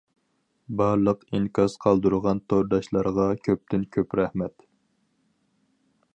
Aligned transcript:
بارلىق 0.79 1.21
ئىنكاس 1.39 1.75
قالدۇرغان 1.85 2.41
تورداشلارغا 2.55 3.29
كۆپتىن-كۆپ 3.49 4.21
رەھمەت. 4.23 4.69